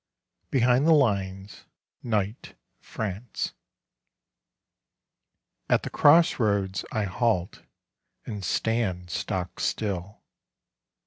BEHIND 0.49 0.87
THE 0.87 0.93
LINES: 0.95 1.65
NIGHT, 2.01 2.55
FRANCE 2.79 3.53
At 5.69 5.83
the 5.83 5.91
cross 5.91 6.39
roads 6.39 6.83
I 6.91 7.03
halt 7.03 7.61
And 8.25 8.43
stand 8.43 9.11
stock 9.11 9.59
still.... 9.59 10.23